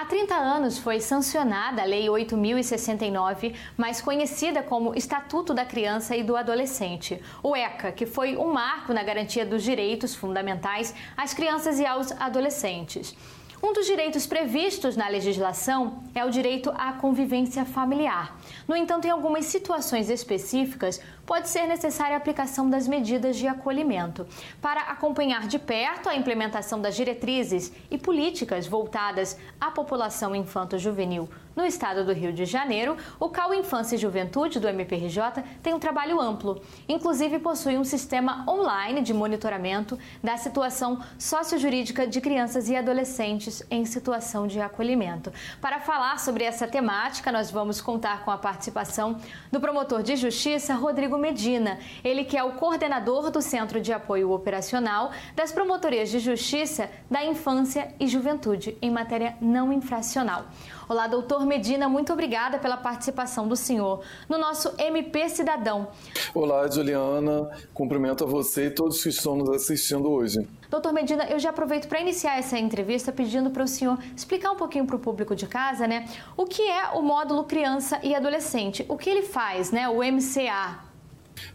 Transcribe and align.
Há 0.00 0.04
30 0.04 0.32
anos 0.32 0.78
foi 0.78 1.00
sancionada 1.00 1.82
a 1.82 1.84
Lei 1.84 2.08
8069, 2.08 3.52
mais 3.76 4.00
conhecida 4.00 4.62
como 4.62 4.94
Estatuto 4.94 5.52
da 5.52 5.64
Criança 5.64 6.16
e 6.16 6.22
do 6.22 6.36
Adolescente, 6.36 7.20
o 7.42 7.56
ECA, 7.56 7.90
que 7.90 8.06
foi 8.06 8.36
um 8.36 8.52
marco 8.52 8.92
na 8.92 9.02
garantia 9.02 9.44
dos 9.44 9.60
direitos 9.60 10.14
fundamentais 10.14 10.94
às 11.16 11.34
crianças 11.34 11.80
e 11.80 11.84
aos 11.84 12.12
adolescentes. 12.12 13.12
Um 13.60 13.72
dos 13.72 13.86
direitos 13.86 14.24
previstos 14.24 14.96
na 14.96 15.08
legislação 15.08 16.04
é 16.14 16.24
o 16.24 16.30
direito 16.30 16.70
à 16.76 16.92
convivência 16.92 17.64
familiar. 17.64 18.38
No 18.68 18.76
entanto, 18.76 19.06
em 19.06 19.10
algumas 19.10 19.46
situações 19.46 20.08
específicas, 20.08 21.00
pode 21.26 21.48
ser 21.48 21.66
necessária 21.66 22.14
a 22.14 22.18
aplicação 22.18 22.70
das 22.70 22.86
medidas 22.86 23.36
de 23.36 23.48
acolhimento. 23.48 24.24
Para 24.62 24.82
acompanhar 24.82 25.48
de 25.48 25.58
perto 25.58 26.08
a 26.08 26.14
implementação 26.14 26.80
das 26.80 26.94
diretrizes 26.94 27.72
e 27.90 27.98
políticas 27.98 28.64
voltadas 28.64 29.36
à 29.60 29.72
população 29.72 30.36
infanto-juvenil 30.36 31.28
no 31.58 31.66
estado 31.66 32.04
do 32.04 32.12
Rio 32.12 32.32
de 32.32 32.44
Janeiro, 32.44 32.96
o 33.18 33.28
CAU 33.28 33.52
Infância 33.52 33.96
e 33.96 33.98
Juventude 33.98 34.60
do 34.60 34.68
MPRJ 34.68 35.42
tem 35.60 35.74
um 35.74 35.80
trabalho 35.80 36.20
amplo. 36.20 36.62
Inclusive, 36.88 37.40
possui 37.40 37.76
um 37.76 37.82
sistema 37.82 38.44
online 38.48 39.02
de 39.02 39.12
monitoramento 39.12 39.98
da 40.22 40.36
situação 40.36 41.00
sociojurídica 41.18 42.06
de 42.06 42.20
crianças 42.20 42.68
e 42.68 42.76
adolescentes 42.76 43.60
em 43.68 43.84
situação 43.84 44.46
de 44.46 44.60
acolhimento. 44.60 45.32
Para 45.60 45.80
falar 45.80 46.20
sobre 46.20 46.44
essa 46.44 46.68
temática, 46.68 47.32
nós 47.32 47.50
vamos 47.50 47.80
contar 47.80 48.24
com 48.24 48.30
a 48.30 48.38
participação 48.38 49.18
do 49.50 49.58
promotor 49.58 50.04
de 50.04 50.14
justiça, 50.14 50.74
Rodrigo 50.74 51.18
Medina. 51.18 51.80
Ele 52.04 52.22
que 52.22 52.36
é 52.36 52.44
o 52.44 52.52
coordenador 52.52 53.32
do 53.32 53.42
Centro 53.42 53.80
de 53.80 53.92
Apoio 53.92 54.30
Operacional 54.30 55.10
das 55.34 55.50
Promotorias 55.50 56.08
de 56.08 56.20
Justiça 56.20 56.88
da 57.10 57.24
Infância 57.24 57.92
e 57.98 58.06
Juventude 58.06 58.78
em 58.80 58.92
matéria 58.92 59.36
não 59.40 59.72
infracional. 59.72 60.46
Olá, 60.88 61.06
doutor 61.06 61.44
Medina, 61.44 61.86
muito 61.86 62.14
obrigada 62.14 62.58
pela 62.58 62.78
participação 62.78 63.46
do 63.46 63.54
senhor 63.54 64.00
no 64.26 64.38
nosso 64.38 64.72
MP 64.78 65.28
Cidadão. 65.28 65.88
Olá, 66.34 66.66
Juliana, 66.66 67.50
cumprimento 67.74 68.24
a 68.24 68.26
você 68.26 68.68
e 68.68 68.70
todos 68.70 69.02
que 69.02 69.10
estão 69.10 69.36
nos 69.36 69.50
assistindo 69.50 70.10
hoje. 70.10 70.38
Doutor 70.70 70.94
Medina, 70.94 71.24
eu 71.28 71.38
já 71.38 71.50
aproveito 71.50 71.88
para 71.88 72.00
iniciar 72.00 72.38
essa 72.38 72.58
entrevista 72.58 73.12
pedindo 73.12 73.50
para 73.50 73.64
o 73.64 73.68
senhor 73.68 73.98
explicar 74.16 74.50
um 74.50 74.56
pouquinho 74.56 74.86
para 74.86 74.96
o 74.96 74.98
público 74.98 75.36
de 75.36 75.46
casa, 75.46 75.86
né, 75.86 76.08
o 76.34 76.46
que 76.46 76.62
é 76.62 76.88
o 76.94 77.02
módulo 77.02 77.44
criança 77.44 78.00
e 78.02 78.14
adolescente, 78.14 78.86
o 78.88 78.96
que 78.96 79.10
ele 79.10 79.22
faz, 79.22 79.70
né, 79.70 79.90
o 79.90 79.98
MCA. 80.02 80.88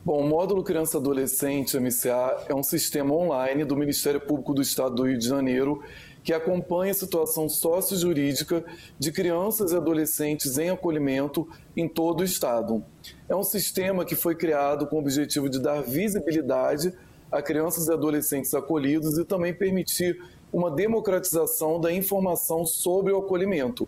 Bom, 0.06 0.22
o 0.22 0.28
Módulo 0.28 0.64
Criança 0.64 0.98
Adolescente, 0.98 1.78
MCA, 1.78 2.46
é 2.48 2.54
um 2.54 2.64
sistema 2.64 3.14
online 3.14 3.66
do 3.66 3.76
Ministério 3.76 4.22
Público 4.22 4.54
do 4.54 4.62
Estado 4.62 4.96
do 4.96 5.04
Rio 5.04 5.18
de 5.18 5.28
Janeiro 5.28 5.84
que 6.24 6.34
acompanha 6.34 6.92
a 6.92 6.96
situação 6.96 7.50
sociojurídica 7.50 8.64
de 8.98 9.12
crianças 9.12 9.72
e 9.72 9.76
adolescentes 9.76 10.58
em 10.58 10.70
acolhimento 10.70 11.48
em 11.76 11.88
todo 11.88 12.22
o 12.22 12.24
Estado. 12.24 12.84
É 13.28 13.36
um 13.36 13.44
sistema 13.44 14.06
que 14.06 14.16
foi 14.16 14.36
criado 14.36 14.88
com 14.88 14.96
o 14.96 15.00
objetivo 15.00 15.50
de 15.50 15.60
dar 15.60 15.82
visibilidade 15.82 16.94
a 17.32 17.42
crianças 17.42 17.88
e 17.88 17.92
adolescentes 17.92 18.54
acolhidos 18.54 19.18
e 19.18 19.26
também 19.26 19.54
permitir 19.54 20.22
uma 20.52 20.70
democratização 20.70 21.82
da 21.82 21.92
informação 21.92 22.64
sobre 22.64 23.12
o 23.12 23.18
acolhimento. 23.18 23.88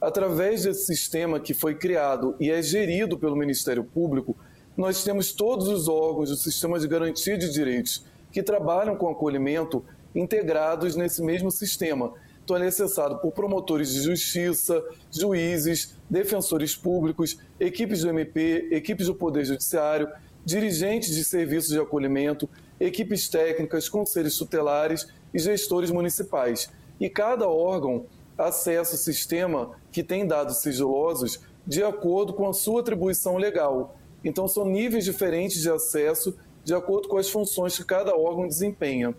Através 0.00 0.64
desse 0.64 0.86
sistema 0.86 1.38
que 1.38 1.54
foi 1.54 1.76
criado 1.76 2.34
e 2.40 2.50
é 2.50 2.60
gerido 2.60 3.16
pelo 3.16 3.36
Ministério 3.36 3.84
Público, 3.84 4.36
nós 4.76 5.04
temos 5.04 5.32
todos 5.32 5.68
os 5.68 5.88
órgãos 5.88 6.30
do 6.30 6.36
sistema 6.36 6.80
de 6.80 6.88
garantia 6.88 7.38
de 7.38 7.52
direitos 7.52 8.04
que 8.32 8.42
trabalham 8.42 8.96
com 8.96 9.08
acolhimento 9.08 9.84
integrados 10.14 10.96
nesse 10.96 11.22
mesmo 11.22 11.50
sistema. 11.50 12.12
Então, 12.44 12.56
é 12.56 12.66
acessado 12.66 13.18
por 13.18 13.32
promotores 13.32 13.92
de 13.92 14.00
justiça, 14.02 14.82
juízes, 15.10 15.96
defensores 16.08 16.74
públicos, 16.74 17.38
equipes 17.60 18.00
do 18.00 18.08
MP, 18.08 18.68
equipes 18.72 19.06
do 19.06 19.14
Poder 19.14 19.44
Judiciário, 19.44 20.08
dirigentes 20.44 21.14
de 21.14 21.22
serviços 21.22 21.70
de 21.70 21.78
acolhimento, 21.78 22.48
equipes 22.80 23.28
técnicas, 23.28 23.88
conselhos 23.88 24.36
tutelares 24.36 25.06
e 25.32 25.38
gestores 25.38 25.90
municipais. 25.90 26.70
E 26.98 27.08
cada 27.08 27.46
órgão 27.48 28.06
acessa 28.36 28.94
o 28.94 28.98
sistema 28.98 29.72
que 29.92 30.02
tem 30.02 30.26
dados 30.26 30.56
sigilosos 30.56 31.40
de 31.66 31.82
acordo 31.84 32.32
com 32.32 32.48
a 32.48 32.52
sua 32.52 32.80
atribuição 32.80 33.36
legal. 33.36 33.96
Então, 34.24 34.48
são 34.48 34.64
níveis 34.64 35.04
diferentes 35.04 35.60
de 35.60 35.70
acesso 35.70 36.36
de 36.64 36.74
acordo 36.74 37.08
com 37.08 37.16
as 37.16 37.30
funções 37.30 37.76
que 37.76 37.84
cada 37.84 38.16
órgão 38.16 38.46
desempenha. 38.46 39.14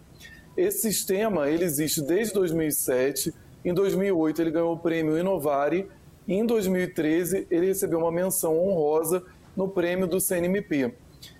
Esse 0.56 0.80
sistema 0.80 1.50
ele 1.50 1.64
existe 1.64 2.02
desde 2.02 2.34
2007. 2.34 3.34
Em 3.64 3.74
2008 3.74 4.42
ele 4.42 4.52
ganhou 4.52 4.74
o 4.74 4.80
prêmio 4.80 5.18
Inovare 5.18 5.88
e 6.28 6.34
em 6.34 6.46
2013 6.46 7.48
ele 7.50 7.68
recebeu 7.68 8.00
uma 8.00 8.12
menção 8.12 8.58
honrosa 8.58 9.24
no 9.56 9.68
prêmio 9.68 10.08
do 10.08 10.20
CNMP. 10.20 10.94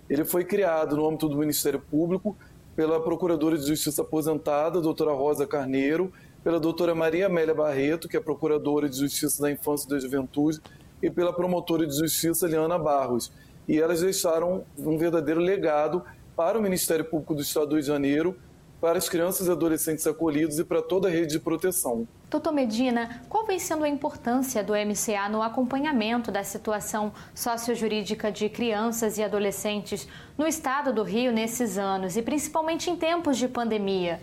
Ele 0.08 0.24
foi 0.24 0.44
criado 0.44 0.96
no 0.96 1.06
âmbito 1.06 1.28
do 1.28 1.36
Ministério 1.36 1.80
Público 1.80 2.36
pela 2.74 3.02
Procuradora 3.02 3.58
de 3.58 3.66
Justiça 3.66 4.02
aposentada, 4.02 4.80
doutora 4.80 5.12
Rosa 5.12 5.46
Carneiro, 5.46 6.12
pela 6.42 6.58
doutora 6.58 6.94
Maria 6.94 7.26
Amélia 7.26 7.54
Barreto, 7.54 8.08
que 8.08 8.16
é 8.16 8.20
Procuradora 8.20 8.88
de 8.88 8.96
Justiça 8.96 9.42
da 9.42 9.50
Infância 9.50 9.86
e 9.86 9.90
da 9.90 9.98
Juventude, 9.98 10.60
e 11.02 11.10
pela 11.10 11.32
Promotora 11.32 11.86
de 11.86 11.96
Justiça 11.96 12.46
Liana 12.46 12.78
Barros. 12.78 13.32
E 13.68 13.78
elas 13.78 14.00
deixaram 14.00 14.64
um 14.78 14.96
verdadeiro 14.96 15.40
legado 15.40 16.02
para 16.34 16.58
o 16.58 16.62
Ministério 16.62 17.04
Público 17.04 17.34
do 17.34 17.42
Estado 17.42 17.66
do 17.66 17.74
Rio 17.74 17.82
de 17.82 17.86
Janeiro, 17.86 18.36
para 18.82 18.98
as 18.98 19.08
crianças 19.08 19.46
e 19.46 19.50
adolescentes 19.52 20.04
acolhidos 20.08 20.58
e 20.58 20.64
para 20.64 20.82
toda 20.82 21.06
a 21.06 21.10
rede 21.10 21.34
de 21.34 21.38
proteção. 21.38 22.04
Doutor 22.28 22.52
Medina, 22.52 23.22
qual 23.28 23.46
vem 23.46 23.56
sendo 23.56 23.84
a 23.84 23.88
importância 23.88 24.64
do 24.64 24.72
MCA 24.72 25.28
no 25.30 25.40
acompanhamento 25.40 26.32
da 26.32 26.42
situação 26.42 27.12
sociojurídica 27.32 28.32
de 28.32 28.48
crianças 28.48 29.18
e 29.18 29.22
adolescentes 29.22 30.08
no 30.36 30.48
estado 30.48 30.92
do 30.92 31.04
Rio 31.04 31.30
nesses 31.30 31.78
anos 31.78 32.16
e 32.16 32.22
principalmente 32.22 32.90
em 32.90 32.96
tempos 32.96 33.38
de 33.38 33.46
pandemia? 33.46 34.20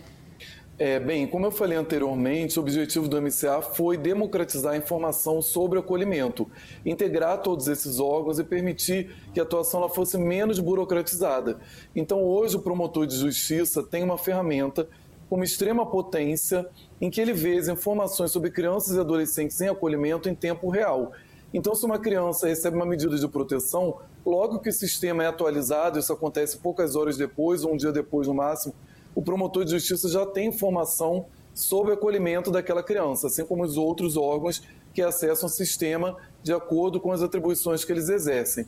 É, 0.80 0.98
bem, 0.98 1.26
como 1.26 1.44
eu 1.44 1.50
falei 1.50 1.76
anteriormente, 1.76 2.58
o 2.58 2.62
objetivo 2.62 3.06
do 3.06 3.20
MCA 3.20 3.60
foi 3.60 3.98
democratizar 3.98 4.72
a 4.72 4.76
informação 4.78 5.42
sobre 5.42 5.76
o 5.76 5.82
acolhimento, 5.82 6.50
integrar 6.86 7.42
todos 7.42 7.68
esses 7.68 8.00
órgãos 8.00 8.38
e 8.38 8.44
permitir 8.44 9.14
que 9.34 9.38
a 9.38 9.42
atuação 9.42 9.86
fosse 9.90 10.16
menos 10.16 10.58
burocratizada. 10.58 11.60
Então, 11.94 12.24
hoje, 12.24 12.56
o 12.56 12.62
promotor 12.62 13.06
de 13.06 13.14
justiça 13.14 13.82
tem 13.82 14.02
uma 14.02 14.16
ferramenta 14.16 14.88
com 15.28 15.44
extrema 15.44 15.84
potência 15.84 16.66
em 16.98 17.10
que 17.10 17.20
ele 17.20 17.34
vê 17.34 17.58
as 17.58 17.68
informações 17.68 18.30
sobre 18.30 18.50
crianças 18.50 18.96
e 18.96 19.00
adolescentes 19.00 19.60
em 19.60 19.68
acolhimento 19.68 20.30
em 20.30 20.34
tempo 20.34 20.70
real. 20.70 21.12
Então, 21.52 21.74
se 21.74 21.84
uma 21.84 21.98
criança 21.98 22.48
recebe 22.48 22.76
uma 22.76 22.86
medida 22.86 23.18
de 23.18 23.28
proteção, 23.28 23.98
logo 24.24 24.60
que 24.60 24.70
o 24.70 24.72
sistema 24.72 25.24
é 25.24 25.26
atualizado, 25.26 25.98
isso 25.98 26.10
acontece 26.10 26.56
poucas 26.56 26.96
horas 26.96 27.18
depois, 27.18 27.64
ou 27.64 27.74
um 27.74 27.76
dia 27.76 27.92
depois 27.92 28.26
no 28.26 28.32
máximo, 28.32 28.72
o 29.14 29.22
promotor 29.22 29.64
de 29.64 29.72
justiça 29.72 30.08
já 30.08 30.24
tem 30.26 30.48
informação 30.48 31.26
sobre 31.54 31.90
o 31.90 31.94
acolhimento 31.94 32.50
daquela 32.50 32.82
criança, 32.82 33.26
assim 33.26 33.44
como 33.44 33.64
os 33.64 33.76
outros 33.76 34.16
órgãos 34.16 34.62
que 34.94 35.02
acessam 35.02 35.46
o 35.46 35.52
sistema 35.52 36.16
de 36.42 36.52
acordo 36.52 37.00
com 37.00 37.12
as 37.12 37.22
atribuições 37.22 37.84
que 37.84 37.92
eles 37.92 38.08
exercem. 38.08 38.66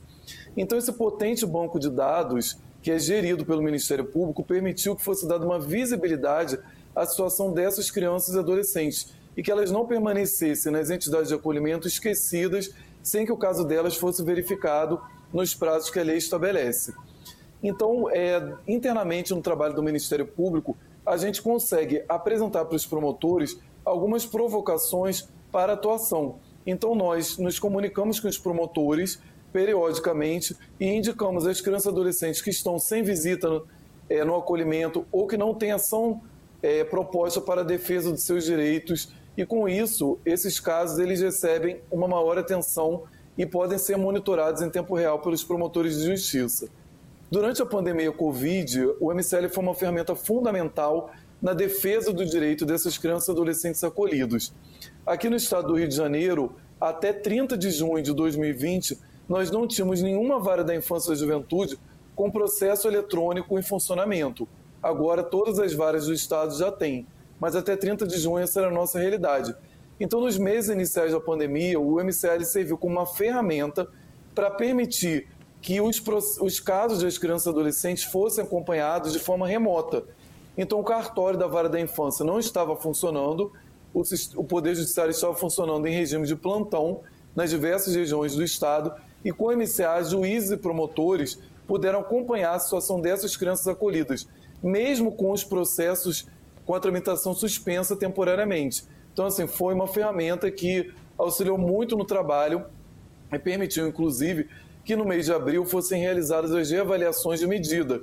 Então, 0.56 0.78
esse 0.78 0.92
potente 0.92 1.46
banco 1.46 1.78
de 1.78 1.90
dados, 1.90 2.58
que 2.82 2.90
é 2.90 2.98
gerido 2.98 3.44
pelo 3.44 3.62
Ministério 3.62 4.04
Público, 4.04 4.44
permitiu 4.44 4.94
que 4.94 5.02
fosse 5.02 5.26
dada 5.26 5.44
uma 5.44 5.58
visibilidade 5.58 6.58
à 6.94 7.06
situação 7.06 7.52
dessas 7.52 7.90
crianças 7.90 8.34
e 8.34 8.38
adolescentes 8.38 9.12
e 9.36 9.42
que 9.42 9.50
elas 9.50 9.70
não 9.70 9.86
permanecessem 9.86 10.70
nas 10.70 10.90
entidades 10.90 11.28
de 11.28 11.34
acolhimento 11.34 11.88
esquecidas 11.88 12.70
sem 13.02 13.24
que 13.24 13.32
o 13.32 13.36
caso 13.36 13.64
delas 13.64 13.96
fosse 13.96 14.22
verificado 14.22 15.00
nos 15.32 15.54
prazos 15.54 15.90
que 15.90 15.98
a 15.98 16.04
lei 16.04 16.18
estabelece. 16.18 16.92
Então, 17.62 18.10
é, 18.10 18.54
internamente 18.66 19.32
no 19.32 19.40
trabalho 19.40 19.74
do 19.74 19.82
Ministério 19.82 20.26
Público, 20.26 20.76
a 21.06 21.16
gente 21.16 21.40
consegue 21.40 22.02
apresentar 22.08 22.64
para 22.64 22.76
os 22.76 22.86
promotores 22.86 23.58
algumas 23.84 24.26
provocações 24.26 25.28
para 25.50 25.74
atuação. 25.74 26.36
Então, 26.66 26.94
nós 26.94 27.38
nos 27.38 27.58
comunicamos 27.58 28.18
com 28.18 28.28
os 28.28 28.38
promotores 28.38 29.20
periodicamente 29.52 30.56
e 30.80 30.86
indicamos 30.86 31.46
às 31.46 31.60
crianças 31.60 31.86
e 31.86 31.88
adolescentes 31.90 32.40
que 32.40 32.50
estão 32.50 32.78
sem 32.78 33.02
visita 33.02 33.48
no, 33.48 33.66
é, 34.08 34.24
no 34.24 34.34
acolhimento 34.34 35.04
ou 35.12 35.26
que 35.26 35.36
não 35.36 35.54
têm 35.54 35.72
ação 35.72 36.22
é, 36.62 36.82
proposta 36.84 37.40
para 37.40 37.60
a 37.60 37.64
defesa 37.64 38.12
de 38.12 38.20
seus 38.20 38.44
direitos. 38.44 39.12
E 39.36 39.44
com 39.44 39.68
isso, 39.68 40.18
esses 40.24 40.58
casos 40.58 40.98
eles 40.98 41.20
recebem 41.20 41.80
uma 41.90 42.08
maior 42.08 42.38
atenção 42.38 43.04
e 43.36 43.46
podem 43.46 43.78
ser 43.78 43.96
monitorados 43.96 44.62
em 44.62 44.70
tempo 44.70 44.94
real 44.94 45.18
pelos 45.20 45.42
promotores 45.42 45.98
de 45.98 46.06
justiça. 46.06 46.68
Durante 47.32 47.62
a 47.62 47.64
pandemia 47.64 48.12
Covid, 48.12 48.94
o 49.00 49.10
MCL 49.10 49.48
foi 49.48 49.64
uma 49.64 49.74
ferramenta 49.74 50.14
fundamental 50.14 51.10
na 51.40 51.54
defesa 51.54 52.12
do 52.12 52.26
direito 52.26 52.66
dessas 52.66 52.98
crianças 52.98 53.26
e 53.26 53.30
adolescentes 53.30 53.82
acolhidos. 53.82 54.52
Aqui 55.06 55.30
no 55.30 55.36
estado 55.36 55.68
do 55.68 55.78
Rio 55.78 55.88
de 55.88 55.96
Janeiro, 55.96 56.54
até 56.78 57.10
30 57.10 57.56
de 57.56 57.70
junho 57.70 58.02
de 58.02 58.12
2020, 58.12 59.00
nós 59.26 59.50
não 59.50 59.66
tínhamos 59.66 60.02
nenhuma 60.02 60.38
vara 60.40 60.62
da 60.62 60.76
infância 60.76 61.08
e 61.08 61.14
da 61.14 61.20
juventude 61.20 61.78
com 62.14 62.30
processo 62.30 62.86
eletrônico 62.86 63.58
em 63.58 63.62
funcionamento. 63.62 64.46
Agora, 64.82 65.22
todas 65.22 65.58
as 65.58 65.72
varas 65.72 66.04
do 66.04 66.12
estado 66.12 66.54
já 66.54 66.70
têm, 66.70 67.06
mas 67.40 67.56
até 67.56 67.76
30 67.76 68.06
de 68.06 68.18
junho 68.18 68.40
essa 68.40 68.60
era 68.60 68.68
a 68.68 68.74
nossa 68.74 68.98
realidade. 68.98 69.56
Então, 69.98 70.20
nos 70.20 70.36
meses 70.36 70.68
iniciais 70.68 71.12
da 71.12 71.20
pandemia, 71.20 71.80
o 71.80 71.98
MCL 71.98 72.44
serviu 72.44 72.76
como 72.76 72.96
uma 72.96 73.06
ferramenta 73.06 73.88
para 74.34 74.50
permitir 74.50 75.28
que 75.62 75.80
os, 75.80 76.02
os 76.40 76.58
casos 76.58 77.02
das 77.02 77.16
crianças 77.16 77.46
e 77.46 77.48
adolescentes 77.48 78.04
fossem 78.04 78.42
acompanhados 78.44 79.12
de 79.12 79.20
forma 79.20 79.46
remota. 79.46 80.04
Então, 80.58 80.80
o 80.80 80.84
cartório 80.84 81.38
da 81.38 81.46
vara 81.46 81.68
da 81.68 81.80
infância 81.80 82.24
não 82.24 82.38
estava 82.38 82.76
funcionando, 82.76 83.52
o, 83.94 84.02
o 84.36 84.44
Poder 84.44 84.74
Judiciário 84.74 85.12
estava 85.12 85.34
funcionando 85.34 85.86
em 85.86 85.94
regime 85.94 86.26
de 86.26 86.34
plantão 86.34 87.00
nas 87.34 87.48
diversas 87.48 87.94
regiões 87.94 88.34
do 88.34 88.42
Estado 88.42 88.92
e 89.24 89.30
com 89.32 89.46
o 89.46 89.56
MCA, 89.56 90.02
juízes 90.04 90.50
e 90.50 90.56
promotores 90.56 91.38
puderam 91.66 92.00
acompanhar 92.00 92.54
a 92.54 92.58
situação 92.58 93.00
dessas 93.00 93.36
crianças 93.36 93.68
acolhidas, 93.68 94.26
mesmo 94.62 95.12
com 95.12 95.30
os 95.30 95.44
processos 95.44 96.26
com 96.66 96.74
a 96.74 96.80
tramitação 96.80 97.34
suspensa 97.34 97.96
temporariamente. 97.96 98.84
Então, 99.12 99.26
assim, 99.26 99.46
foi 99.46 99.74
uma 99.74 99.86
ferramenta 99.86 100.50
que 100.50 100.92
auxiliou 101.16 101.56
muito 101.56 101.96
no 101.96 102.04
trabalho 102.04 102.64
e 103.32 103.38
permitiu, 103.38 103.86
inclusive, 103.86 104.48
que 104.84 104.96
no 104.96 105.04
mês 105.04 105.26
de 105.26 105.32
abril 105.32 105.64
fossem 105.64 106.00
realizadas 106.00 106.52
as 106.52 106.70
reavaliações 106.70 107.40
de 107.40 107.46
medida, 107.46 108.02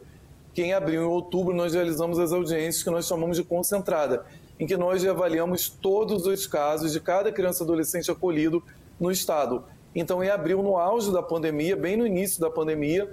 que 0.54 0.62
em 0.62 0.74
abril 0.74 1.02
e 1.02 1.06
outubro 1.06 1.54
nós 1.54 1.74
realizamos 1.74 2.20
as 2.20 2.32
audiências 2.32 2.84
que 2.84 2.90
nós 2.90 3.06
chamamos 3.06 3.38
de 3.38 3.44
concentrada, 3.44 4.26
em 4.60 4.66
que 4.66 4.76
nós 4.76 5.04
reavaliamos 5.04 5.70
todos 5.70 6.26
os 6.26 6.48
casos 6.48 6.92
de 6.92 7.00
cada 7.00 7.32
criança 7.32 7.64
e 7.64 7.66
adolescente 7.66 8.12
acolhido 8.12 8.64
no 9.00 9.12
Estado. 9.12 9.64
Então, 9.96 10.24
em 10.24 10.30
abril, 10.30 10.62
no 10.62 10.78
auge 10.78 11.12
da 11.12 11.24
pandemia, 11.24 11.76
bem 11.76 11.98
no 11.98 12.06
início 12.06 12.40
da 12.40 12.50
pandemia, 12.50 13.10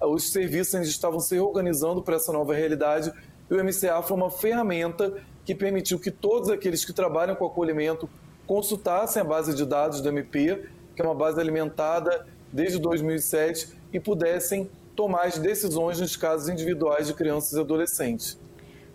os 0.00 0.30
serviços 0.30 0.74
ainda 0.74 0.86
estavam 0.86 1.20
se 1.20 1.34
reorganizando 1.34 2.02
para 2.02 2.16
essa 2.16 2.32
nova 2.32 2.54
realidade 2.54 3.12
e 3.50 3.54
o 3.54 3.64
MCA 3.64 4.02
foi 4.02 4.16
uma 4.16 4.30
ferramenta 4.30 5.14
que 5.44 5.54
permitiu 5.54 5.98
que 5.98 6.10
todos 6.10 6.50
aqueles 6.50 6.84
que 6.84 6.92
trabalham 6.92 7.36
com 7.36 7.46
acolhimento 7.46 8.08
consultassem 8.46 9.22
a 9.22 9.24
base 9.24 9.54
de 9.54 9.64
dados 9.64 10.00
do 10.00 10.08
MP, 10.08 10.66
que 10.94 11.02
é 11.02 11.04
uma 11.04 11.14
base 11.14 11.40
alimentada 11.40 12.26
desde 12.52 12.78
2007, 12.78 13.68
e 13.92 14.00
pudessem 14.00 14.70
tomar 14.94 15.26
as 15.26 15.38
decisões 15.38 16.00
nos 16.00 16.16
casos 16.16 16.48
individuais 16.48 17.06
de 17.06 17.14
crianças 17.14 17.52
e 17.52 17.60
adolescentes. 17.60 18.38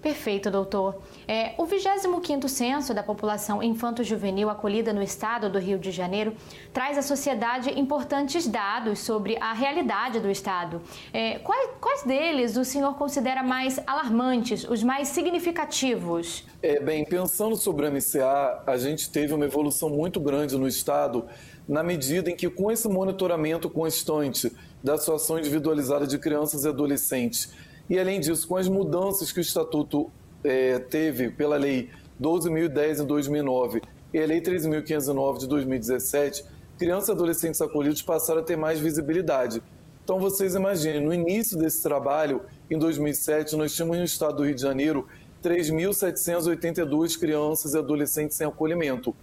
Perfeito, 0.02 0.50
doutor. 0.50 1.00
É, 1.28 1.54
o 1.60 1.68
25º 1.68 2.48
Censo 2.48 2.92
da 2.92 3.04
População 3.04 3.62
Infanto-Juvenil 3.62 4.50
acolhida 4.50 4.92
no 4.92 5.04
estado 5.04 5.48
do 5.48 5.60
Rio 5.60 5.78
de 5.78 5.92
Janeiro 5.92 6.34
traz 6.74 6.98
à 6.98 7.04
sociedade 7.04 7.80
importantes 7.80 8.48
dados 8.48 8.98
sobre 8.98 9.38
a 9.40 9.54
realidade 9.54 10.20
do 10.20 10.30
estado. 10.32 10.82
É, 11.14 11.38
quais, 11.38 11.70
quais, 11.80 12.04
deles 12.04 12.58
o 12.58 12.66
senhor 12.66 12.96
considera 12.96 13.44
mais 13.44 13.80
alarmantes, 13.86 14.64
os 14.68 14.82
mais 14.82 15.10
significativos? 15.10 16.48
É, 16.64 16.80
bem, 16.80 17.06
pensando 17.06 17.56
sobre 17.56 17.88
o 17.88 17.92
MCA, 17.92 18.64
a 18.66 18.78
gente 18.78 19.08
teve 19.12 19.36
uma 19.36 19.46
evolução 19.46 19.88
muito 19.88 20.20
grande 20.20 20.58
no 20.58 20.68
estado 20.68 21.28
na 21.68 21.84
medida 21.84 22.30
em 22.30 22.36
que, 22.36 22.50
com 22.50 22.72
esse 22.72 22.88
monitoramento 22.88 23.70
constante 23.70 24.52
da 24.84 24.98
situação 24.98 25.40
individualizada 25.40 26.08
de 26.08 26.18
crianças 26.18 26.66
e 26.66 26.68
adolescentes, 26.68 27.54
e, 27.90 28.00
além 28.00 28.20
disso, 28.20 28.48
com 28.48 28.58
as 28.58 28.68
mudanças 28.68 29.32
que 29.32 29.40
o 29.40 29.42
Estatuto 29.42 30.12
é, 30.44 30.80
teve 30.80 31.30
pela 31.30 31.58
Lei 31.58 31.90
12.010 32.22 33.04
em 33.04 33.06
2009 33.06 33.82
e 34.14 34.20
a 34.20 34.26
Lei 34.26 34.42
13.509 34.42 35.40
de 35.40 35.48
2017, 35.48 36.46
crianças 36.78 37.10
e 37.10 37.12
adolescentes 37.12 37.62
acolhidos 37.62 38.02
passaram 38.02 38.42
a 38.42 38.44
ter 38.44 38.56
mais 38.56 38.80
visibilidade. 38.80 39.62
Então, 40.04 40.20
vocês 40.20 40.56
imaginem, 40.56 41.00
no 41.00 41.14
início 41.14 41.58
desse 41.58 41.82
trabalho, 41.82 42.42
em 42.70 42.78
2007, 42.78 43.56
nós 43.56 43.74
tínhamos 43.74 43.98
no 43.98 44.04
estado 44.04 44.38
do 44.38 44.46
Rio 44.46 44.56
de 44.56 44.62
Janeiro 44.62 45.08
3.782 45.44 47.20
crianças 47.20 47.74
e 47.74 47.78
adolescentes 47.78 48.38
sem 48.38 48.48
acolhimento. 48.48 49.16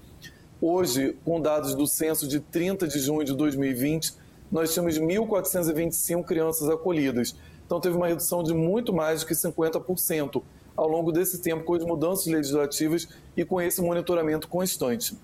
Hoje, 0.60 1.16
com 1.24 1.40
dados 1.40 1.76
do 1.76 1.86
censo 1.86 2.26
de 2.26 2.40
30 2.40 2.88
de 2.88 2.98
junho 2.98 3.24
de 3.24 3.32
2020, 3.32 4.14
nós 4.50 4.74
temos 4.74 4.98
1.425 4.98 6.24
crianças 6.24 6.68
acolhidas. 6.68 7.36
Então, 7.64 7.80
teve 7.80 7.96
uma 7.96 8.08
redução 8.08 8.42
de 8.42 8.52
muito 8.52 8.92
mais 8.92 9.20
do 9.20 9.26
que 9.26 9.34
50% 9.34 10.42
ao 10.76 10.88
longo 10.88 11.12
desse 11.12 11.40
tempo, 11.40 11.62
com 11.62 11.74
as 11.74 11.84
mudanças 11.84 12.26
legislativas 12.26 13.08
e 13.36 13.44
com 13.44 13.60
esse 13.60 13.80
monitoramento 13.80 14.48
constante. 14.48 15.16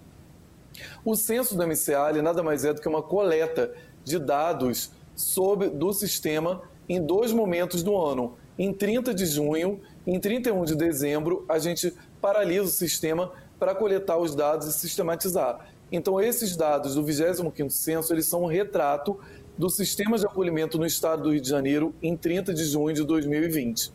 O 1.04 1.16
censo 1.16 1.56
do 1.56 1.66
MCA 1.66 2.12
nada 2.22 2.42
mais 2.42 2.64
é 2.64 2.72
do 2.72 2.80
que 2.80 2.88
uma 2.88 3.02
coleta 3.02 3.72
de 4.04 4.18
dados 4.18 4.92
sobre, 5.16 5.68
do 5.68 5.92
sistema 5.92 6.62
em 6.88 7.00
dois 7.00 7.32
momentos 7.32 7.82
do 7.82 7.96
ano. 7.96 8.36
Em 8.56 8.72
30 8.72 9.12
de 9.12 9.26
junho 9.26 9.80
e 10.06 10.12
em 10.12 10.20
31 10.20 10.64
de 10.64 10.76
dezembro, 10.76 11.44
a 11.48 11.58
gente 11.58 11.92
paralisa 12.20 12.64
o 12.64 12.68
sistema 12.68 13.32
para 13.64 13.74
coletar 13.74 14.18
os 14.18 14.34
dados 14.34 14.66
e 14.66 14.72
sistematizar. 14.74 15.66
Então, 15.90 16.20
esses 16.20 16.54
dados 16.54 16.96
do 16.96 17.02
25º 17.02 17.70
censo, 17.70 18.12
eles 18.12 18.26
são 18.26 18.42
um 18.42 18.46
retrato 18.46 19.18
do 19.56 19.70
sistema 19.70 20.18
de 20.18 20.26
acolhimento 20.26 20.76
no 20.76 20.84
estado 20.84 21.22
do 21.22 21.30
Rio 21.30 21.40
de 21.40 21.48
Janeiro 21.48 21.94
em 22.02 22.14
30 22.14 22.52
de 22.52 22.62
junho 22.66 22.94
de 22.94 23.02
2020. 23.04 23.90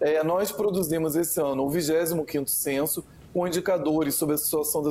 É, 0.00 0.24
nós 0.24 0.50
produzimos 0.50 1.14
esse 1.14 1.38
ano 1.38 1.66
o 1.66 1.70
25º 1.70 2.48
censo 2.48 3.04
com 3.34 3.46
indicadores 3.46 4.14
sobre 4.14 4.36
a 4.36 4.38
situação 4.38 4.82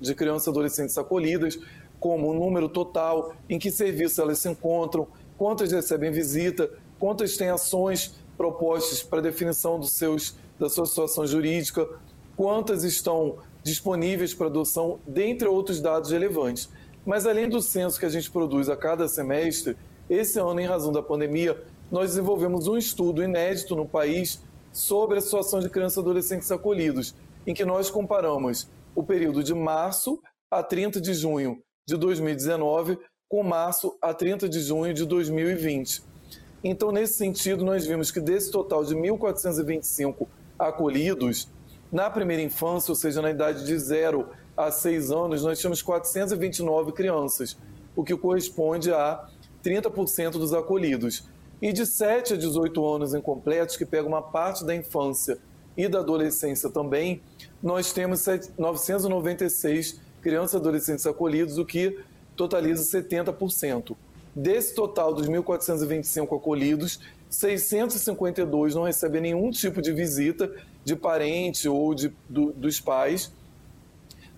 de 0.00 0.14
crianças 0.14 0.46
e 0.46 0.50
adolescentes 0.50 0.96
acolhidas, 0.96 1.58
como 1.98 2.30
o 2.30 2.34
número 2.34 2.68
total, 2.68 3.34
em 3.48 3.58
que 3.58 3.72
serviços 3.72 4.20
elas 4.20 4.38
se 4.38 4.48
encontram, 4.48 5.08
quantas 5.36 5.72
recebem 5.72 6.12
visita, 6.12 6.70
quantas 6.96 7.36
têm 7.36 7.48
ações 7.48 8.14
propostas 8.36 9.02
para 9.02 9.20
definição 9.20 9.80
dos 9.80 9.90
seus, 9.90 10.36
da 10.60 10.68
sua 10.68 10.86
situação 10.86 11.26
jurídica, 11.26 11.88
quantas 12.36 12.84
estão 12.84 13.38
disponíveis 13.62 14.34
para 14.34 14.46
adoção, 14.46 14.98
dentre 15.06 15.46
outros 15.46 15.80
dados 15.80 16.10
relevantes. 16.10 16.68
Mas 17.04 17.26
além 17.26 17.48
do 17.48 17.60
censo 17.60 17.98
que 17.98 18.06
a 18.06 18.10
gente 18.10 18.30
produz 18.30 18.68
a 18.68 18.76
cada 18.76 19.08
semestre, 19.08 19.76
esse 20.08 20.38
ano, 20.38 20.60
em 20.60 20.66
razão 20.66 20.92
da 20.92 21.02
pandemia, 21.02 21.60
nós 21.90 22.10
desenvolvemos 22.10 22.66
um 22.66 22.76
estudo 22.76 23.22
inédito 23.22 23.76
no 23.76 23.86
país 23.86 24.42
sobre 24.72 25.18
a 25.18 25.20
situação 25.20 25.60
de 25.60 25.68
crianças 25.68 25.98
e 25.98 26.00
adolescentes 26.00 26.50
acolhidos, 26.50 27.14
em 27.46 27.54
que 27.54 27.64
nós 27.64 27.90
comparamos 27.90 28.68
o 28.94 29.02
período 29.02 29.42
de 29.42 29.54
março 29.54 30.20
a 30.50 30.62
30 30.62 31.00
de 31.00 31.14
junho 31.14 31.62
de 31.86 31.96
2019 31.96 32.98
com 33.28 33.42
março 33.42 33.96
a 34.00 34.12
30 34.12 34.48
de 34.48 34.60
junho 34.60 34.92
de 34.92 35.06
2020. 35.06 36.02
Então, 36.62 36.92
nesse 36.92 37.14
sentido, 37.14 37.64
nós 37.64 37.86
vimos 37.86 38.10
que 38.10 38.20
desse 38.20 38.50
total 38.50 38.84
de 38.84 38.94
1.425 38.94 40.26
acolhidos, 40.58 41.48
na 41.92 42.08
primeira 42.08 42.42
infância, 42.42 42.90
ou 42.90 42.96
seja, 42.96 43.20
na 43.20 43.30
idade 43.30 43.66
de 43.66 43.78
0 43.78 44.26
a 44.56 44.70
seis 44.70 45.10
anos, 45.10 45.44
nós 45.44 45.58
tínhamos 45.58 45.82
429 45.82 46.92
crianças, 46.92 47.56
o 47.94 48.02
que 48.02 48.16
corresponde 48.16 48.90
a 48.90 49.28
30% 49.62 50.32
dos 50.32 50.54
acolhidos. 50.54 51.28
E 51.60 51.72
de 51.72 51.84
7 51.84 52.34
a 52.34 52.36
18 52.36 52.94
anos 52.94 53.14
incompletos, 53.14 53.76
que 53.76 53.84
pega 53.84 54.08
uma 54.08 54.22
parte 54.22 54.64
da 54.64 54.74
infância 54.74 55.38
e 55.76 55.86
da 55.86 55.98
adolescência 55.98 56.70
também, 56.70 57.20
nós 57.62 57.92
temos 57.92 58.24
996 58.58 60.00
crianças 60.22 60.54
e 60.54 60.56
adolescentes 60.56 61.06
acolhidos, 61.06 61.58
o 61.58 61.64
que 61.64 62.00
totaliza 62.34 62.82
70%. 62.98 63.94
Desse 64.34 64.74
total 64.74 65.12
dos 65.12 65.28
1.425 65.28 66.36
acolhidos, 66.36 67.00
652 67.28 68.74
não 68.74 68.84
recebem 68.84 69.20
nenhum 69.20 69.50
tipo 69.50 69.80
de 69.82 69.92
visita 69.92 70.50
de 70.84 70.96
parente 70.96 71.68
ou 71.68 71.94
de, 71.94 72.12
do, 72.28 72.52
dos 72.52 72.80
pais, 72.80 73.32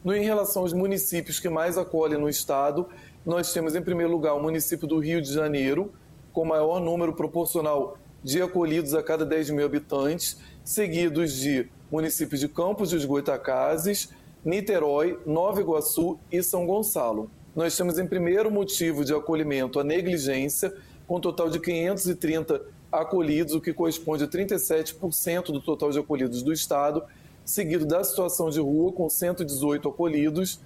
no, 0.04 0.14
em 0.14 0.22
relação 0.22 0.62
aos 0.62 0.72
municípios 0.72 1.40
que 1.40 1.48
mais 1.48 1.78
acolhem 1.78 2.18
no 2.18 2.28
estado, 2.28 2.86
nós 3.24 3.52
temos, 3.52 3.74
em 3.74 3.80
primeiro 3.80 4.12
lugar, 4.12 4.34
o 4.34 4.42
município 4.42 4.86
do 4.86 4.98
Rio 4.98 5.22
de 5.22 5.32
Janeiro, 5.32 5.92
com 6.32 6.44
maior 6.44 6.78
número 6.78 7.14
proporcional 7.14 7.96
de 8.22 8.42
acolhidos 8.42 8.94
a 8.94 9.02
cada 9.02 9.24
10 9.24 9.50
mil 9.50 9.64
habitantes, 9.64 10.38
seguidos 10.62 11.32
de 11.32 11.68
municípios 11.90 12.40
de 12.40 12.48
Campos 12.48 12.90
dos 12.90 13.04
Goitacazes, 13.04 14.10
Niterói, 14.44 15.18
Nova 15.24 15.60
Iguaçu 15.60 16.18
e 16.30 16.42
São 16.42 16.66
Gonçalo. 16.66 17.30
Nós 17.56 17.74
temos, 17.76 17.98
em 17.98 18.06
primeiro 18.06 18.50
motivo 18.50 19.04
de 19.04 19.14
acolhimento, 19.14 19.80
a 19.80 19.84
negligência, 19.84 20.74
com 21.06 21.16
um 21.16 21.20
total 21.20 21.48
de 21.48 21.60
530 21.60 22.60
acolhidos, 23.00 23.54
o 23.54 23.60
que 23.60 23.72
corresponde 23.72 24.24
a 24.24 24.28
37% 24.28 25.46
do 25.46 25.60
total 25.60 25.90
de 25.90 25.98
acolhidos 25.98 26.42
do 26.42 26.52
Estado, 26.52 27.02
seguido 27.44 27.84
da 27.84 28.02
situação 28.02 28.50
de 28.50 28.60
rua, 28.60 28.92
com 28.92 29.08
118 29.08 29.88
acolhidos, 29.88 30.60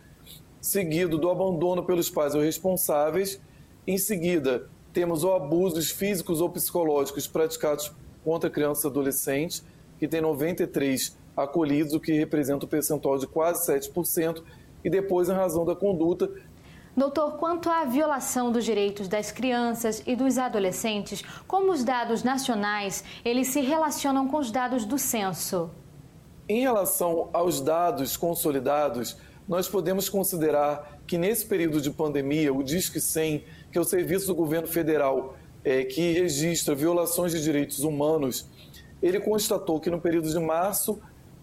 seguido 0.61 1.19
do 1.19 1.31
abandono 1.31 1.85
pelos 1.85 2.11
pais 2.11 2.35
ou 2.35 2.41
responsáveis. 2.41 3.41
Em 3.87 3.99
seguida, 3.99 4.69
temos 4.93 5.25
os 5.25 5.31
abusos 5.31 5.91
físicos 5.91 6.41
ou 6.41 6.51
psicológicos 6.51 7.27
praticados 7.27 7.93
contra 8.25 8.51
crianças 8.51 8.85
e 8.85 8.87
adolescentes, 8.89 9.65
que 9.99 10.07
tem 10.07 10.21
93 10.21 11.17
acolhidos, 11.37 11.95
o 11.95 12.01
que 12.01 12.13
representa 12.13 12.67
um 12.67 12.69
percentual 12.69 13.19
de 13.19 13.27
quase 13.27 13.67
7%, 13.73 14.43
e 14.85 14.91
depois, 14.91 15.29
em 15.29 15.33
razão 15.33 15.65
da 15.65 15.75
conduta. 15.75 16.31
Doutor, 16.99 17.37
quanto 17.37 17.71
à 17.71 17.85
violação 17.85 18.51
dos 18.51 18.65
direitos 18.65 19.07
das 19.07 19.31
crianças 19.31 20.03
e 20.05 20.17
dos 20.17 20.37
adolescentes, 20.37 21.23
como 21.47 21.71
os 21.71 21.85
dados 21.85 22.25
nacionais 22.25 23.05
eles 23.25 23.47
se 23.47 23.61
relacionam 23.61 24.27
com 24.27 24.39
os 24.39 24.51
dados 24.51 24.85
do 24.85 24.99
censo? 24.99 25.71
Em 26.49 26.63
relação 26.63 27.31
aos 27.33 27.61
dados 27.61 28.17
consolidados, 28.17 29.17
nós 29.47 29.69
podemos 29.69 30.09
considerar 30.09 30.99
que 31.07 31.17
nesse 31.17 31.47
período 31.47 31.81
de 31.81 31.89
pandemia, 31.89 32.53
o 32.53 32.65
Disque 32.65 33.01
100, 33.01 33.45
que 33.71 33.79
é 33.79 33.81
o 33.81 33.85
serviço 33.85 34.27
do 34.27 34.35
governo 34.35 34.67
federal 34.67 35.37
é, 35.65 35.85
que 35.85 36.15
registra 36.15 36.75
violações 36.75 37.31
de 37.31 37.41
direitos 37.41 37.85
humanos, 37.85 38.51
ele 39.01 39.21
constatou 39.21 39.79
que 39.79 39.89
no 39.89 40.01
período 40.01 40.29
de 40.29 40.39
março 40.41 41.01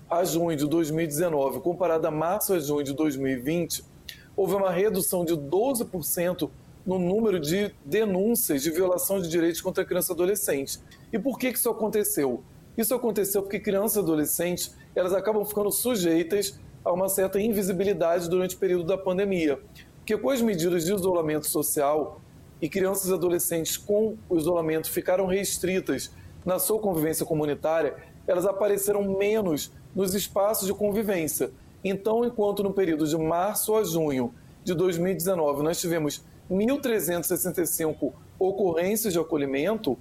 a 0.10 0.22
junho 0.26 0.58
de 0.58 0.68
2019, 0.68 1.62
comparado 1.62 2.06
a 2.06 2.12
março 2.12 2.54
a 2.54 2.60
junho 2.60 2.84
de 2.84 2.94
2020, 2.94 3.95
houve 4.36 4.56
uma 4.56 4.72
redução 4.72 5.24
de 5.24 5.34
12% 5.34 6.50
no 6.86 7.00
número 7.00 7.40
de 7.40 7.74
denúncias 7.84 8.62
de 8.62 8.70
violação 8.70 9.20
de 9.20 9.28
direitos 9.28 9.62
contra 9.62 9.84
criança 9.84 10.12
e 10.12 10.14
adolescente. 10.14 10.80
E 11.12 11.18
por 11.18 11.40
que, 11.40 11.52
que 11.52 11.58
isso 11.58 11.70
aconteceu? 11.70 12.44
Isso 12.78 12.94
aconteceu 12.94 13.42
porque 13.42 13.60
crianças 13.60 13.98
e 13.98 14.00
adolescentes 14.00 14.76
elas 14.94 15.14
acabam 15.14 15.44
ficando 15.44 15.72
sujeitas 15.72 16.60
a 16.84 16.92
uma 16.92 17.10
certa 17.10 17.40
invisibilidade 17.40 18.30
durante 18.30 18.56
o 18.56 18.60
período 18.60 18.86
da 18.86 18.98
pandemia. 18.98 19.60
Porque 19.98 20.16
com 20.18 20.30
as 20.30 20.42
medidas 20.42 20.86
de 20.86 20.94
isolamento 20.94 21.48
social 21.48 22.22
e 22.62 22.70
crianças 22.70 23.10
e 23.10 23.14
adolescentes 23.14 23.76
com 23.76 24.16
o 24.30 24.38
isolamento 24.38 24.92
ficaram 24.92 25.26
restritas 25.26 26.12
na 26.46 26.60
sua 26.60 26.80
convivência 26.80 27.26
comunitária, 27.26 27.96
elas 28.28 28.46
apareceram 28.46 29.18
menos 29.18 29.72
nos 29.96 30.14
espaços 30.14 30.68
de 30.68 30.74
convivência. 30.74 31.52
Então, 31.88 32.26
enquanto 32.26 32.64
no 32.64 32.74
período 32.74 33.08
de 33.08 33.16
março 33.16 33.76
a 33.76 33.84
junho 33.84 34.34
de 34.64 34.74
2019 34.74 35.62
nós 35.62 35.80
tivemos 35.80 36.24
1.365 36.52 38.12
ocorrências 38.40 39.14
de 39.14 39.20
acolhimento, 39.20 39.98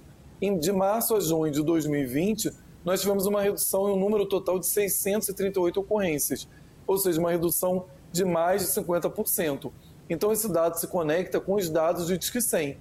de 0.59 0.71
março 0.71 1.15
a 1.15 1.19
junho 1.19 1.51
de 1.51 1.61
2020 1.61 2.51
nós 2.83 3.01
tivemos 3.01 3.27
uma 3.27 3.41
redução 3.41 3.87
em 3.87 3.93
um 3.93 3.99
número 3.99 4.25
total 4.25 4.59
de 4.59 4.65
638 4.65 5.79
ocorrências 5.79 6.47
ou 6.87 6.97
seja, 6.97 7.19
uma 7.19 7.31
redução 7.31 7.85
de 8.11 8.23
mais 8.23 8.61
de 8.61 8.67
50%. 8.67 9.71
Então, 10.09 10.31
esse 10.31 10.51
dado 10.51 10.75
se 10.75 10.87
conecta 10.87 11.39
com 11.39 11.55
os 11.55 11.69
dados 11.69 12.07
do 12.07 12.17
Disque 12.17 12.41
100. 12.41 12.77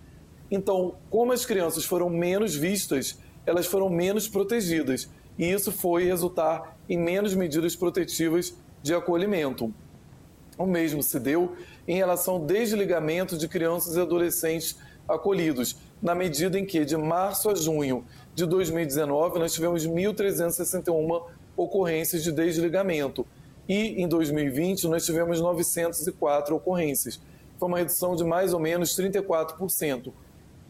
Então, 0.50 0.96
como 1.10 1.32
as 1.32 1.46
crianças 1.46 1.84
foram 1.84 2.10
menos 2.10 2.54
vistas, 2.54 3.18
elas 3.46 3.66
foram 3.66 3.88
menos 3.88 4.28
protegidas, 4.28 5.08
e 5.38 5.50
isso 5.50 5.72
foi 5.72 6.04
resultar 6.04 6.76
em 6.88 6.98
menos 6.98 7.34
medidas 7.34 7.74
protetivas 7.74 8.54
de 8.84 8.94
acolhimento. 8.94 9.72
O 10.58 10.66
mesmo 10.66 11.02
se 11.02 11.18
deu 11.18 11.56
em 11.88 11.96
relação 11.96 12.34
ao 12.34 12.40
desligamento 12.40 13.38
de 13.38 13.48
crianças 13.48 13.96
e 13.96 14.00
adolescentes 14.00 14.76
acolhidos, 15.08 15.78
na 16.02 16.14
medida 16.14 16.58
em 16.58 16.66
que, 16.66 16.84
de 16.84 16.94
março 16.94 17.48
a 17.48 17.54
junho 17.54 18.04
de 18.34 18.44
2019, 18.44 19.38
nós 19.38 19.54
tivemos 19.54 19.86
1.361 19.86 21.24
ocorrências 21.56 22.22
de 22.22 22.30
desligamento 22.30 23.26
e 23.66 24.02
em 24.02 24.06
2020 24.06 24.86
nós 24.88 25.06
tivemos 25.06 25.40
904 25.40 26.54
ocorrências. 26.54 27.18
Foi 27.58 27.68
uma 27.68 27.78
redução 27.78 28.14
de 28.14 28.22
mais 28.22 28.52
ou 28.52 28.60
menos 28.60 28.94
34%. 28.94 30.12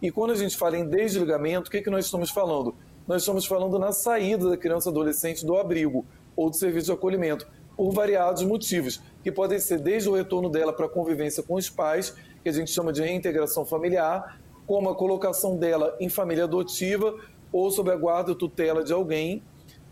E 0.00 0.12
quando 0.12 0.30
a 0.30 0.36
gente 0.36 0.56
fala 0.56 0.78
em 0.78 0.86
desligamento, 0.88 1.66
o 1.66 1.70
que, 1.70 1.82
que 1.82 1.90
nós 1.90 2.04
estamos 2.04 2.30
falando? 2.30 2.76
Nós 3.08 3.22
estamos 3.22 3.44
falando 3.44 3.76
na 3.76 3.90
saída 3.90 4.50
da 4.50 4.56
criança 4.56 4.88
adolescente 4.88 5.44
do 5.44 5.56
abrigo 5.56 6.06
ou 6.36 6.48
do 6.48 6.56
serviço 6.56 6.86
de 6.86 6.92
acolhimento, 6.92 7.46
por 7.76 7.92
variados 7.92 8.42
motivos, 8.42 9.00
que 9.22 9.32
podem 9.32 9.58
ser 9.58 9.80
desde 9.80 10.08
o 10.08 10.14
retorno 10.14 10.48
dela 10.48 10.72
para 10.72 10.86
a 10.86 10.88
convivência 10.88 11.42
com 11.42 11.54
os 11.54 11.68
pais, 11.68 12.14
que 12.42 12.48
a 12.48 12.52
gente 12.52 12.70
chama 12.70 12.92
de 12.92 13.02
reintegração 13.02 13.64
familiar, 13.64 14.38
como 14.66 14.88
a 14.88 14.94
colocação 14.94 15.56
dela 15.56 15.96
em 16.00 16.08
família 16.08 16.44
adotiva 16.44 17.14
ou 17.52 17.70
sob 17.70 17.90
a 17.90 17.96
guarda 17.96 18.32
e 18.32 18.34
tutela 18.34 18.82
de 18.82 18.92
alguém, 18.92 19.42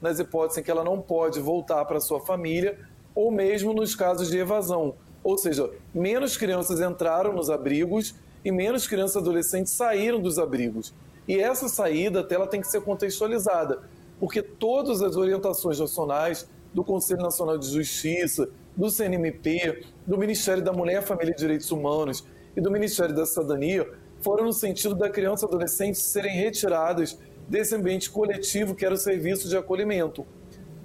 nas 0.01 0.19
hipóteses 0.19 0.59
em 0.59 0.62
que 0.62 0.71
ela 0.71 0.83
não 0.83 1.01
pode 1.01 1.41
voltar 1.41 1.85
para 1.85 2.01
sua 2.01 2.21
família, 2.21 2.79
ou 3.15 3.31
mesmo 3.31 3.73
nos 3.73 3.95
casos 3.95 4.29
de 4.29 4.39
evasão. 4.39 4.95
Ou 5.23 5.39
seja, 5.39 5.71
menos 5.95 6.37
crianças 6.37 6.81
entraram 6.81 7.33
nos 7.33 7.49
abrigos 7.49 8.15
e 8.45 8.51
menos 8.51 8.87
crianças 8.89 9.15
e 9.15 9.19
adolescentes 9.19 9.73
saíram 9.73 10.21
dos 10.21 10.39
abrigos. 10.39 10.93
E 11.29 11.39
essa 11.39 11.69
saída 11.69 12.21
até 12.21 12.35
ela 12.35 12.49
tem 12.49 12.61
que 12.61 12.67
ser 12.67 12.81
contextualizada, 12.81 13.81
porque 14.19 14.43
todas 14.43 15.03
as 15.03 15.17
orientações 15.17 15.79
nacionais 15.79 16.49
do 16.73 16.85
Conselho 16.85 17.23
Nacional 17.23 17.59
de 17.59 17.69
Justiça, 17.69 18.49
do 18.76 18.91
CNMP, 18.91 19.85
do 20.07 20.17
Ministério 20.17 20.62
da 20.62 20.73
Mulher, 20.73 21.02
Família 21.02 21.33
e 21.33 21.37
Direitos 21.37 21.71
Humanos 21.71 22.25
e 22.57 22.61
do 22.61 22.71
Ministério 22.71 23.14
da 23.14 23.26
Cidadania 23.26 23.87
foram 24.21 24.45
no 24.45 24.52
sentido 24.52 24.95
da 24.95 25.11
criança 25.11 25.45
e 25.45 25.49
adolescente 25.49 25.99
serem 25.99 26.37
retiradas 26.37 27.19
desse 27.49 27.75
ambiente 27.75 28.09
coletivo 28.09 28.75
que 28.75 28.85
era 28.85 28.95
o 28.95 28.99
serviço 28.99 29.49
de 29.49 29.57
acolhimento. 29.57 30.25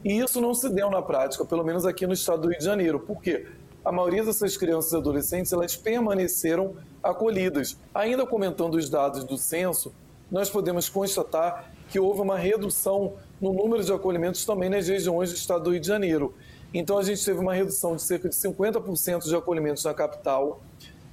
E 0.03 0.19
isso 0.19 0.41
não 0.41 0.53
se 0.53 0.69
deu 0.69 0.89
na 0.89 1.01
prática, 1.01 1.45
pelo 1.45 1.63
menos 1.63 1.85
aqui 1.85 2.05
no 2.07 2.13
estado 2.13 2.41
do 2.41 2.49
Rio 2.49 2.57
de 2.57 2.65
Janeiro. 2.65 2.99
Por 2.99 3.21
quê? 3.21 3.45
A 3.85 3.91
maioria 3.91 4.23
dessas 4.23 4.57
crianças 4.57 4.91
e 4.91 4.95
adolescentes 4.97 5.53
elas 5.53 5.75
permaneceram 5.75 6.75
acolhidas. 7.01 7.77
Ainda 7.93 8.25
comentando 8.25 8.75
os 8.75 8.89
dados 8.89 9.23
do 9.23 9.37
censo, 9.37 9.93
nós 10.31 10.49
podemos 10.49 10.89
constatar 10.89 11.71
que 11.89 11.99
houve 11.99 12.21
uma 12.21 12.37
redução 12.37 13.13
no 13.39 13.53
número 13.53 13.83
de 13.83 13.91
acolhimentos 13.93 14.45
também 14.45 14.69
nas 14.69 14.87
regiões 14.87 15.31
do 15.31 15.35
estado 15.35 15.63
do 15.63 15.71
Rio 15.71 15.79
de 15.79 15.87
Janeiro. 15.87 16.33
Então 16.73 16.97
a 16.97 17.03
gente 17.03 17.23
teve 17.23 17.39
uma 17.39 17.53
redução 17.53 17.95
de 17.95 18.01
cerca 18.01 18.27
de 18.27 18.35
50% 18.35 19.23
de 19.23 19.35
acolhimentos 19.35 19.83
na 19.85 19.93
capital, 19.93 20.61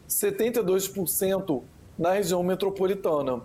72% 0.09 1.63
na 1.99 2.13
região 2.13 2.43
metropolitana. 2.43 3.43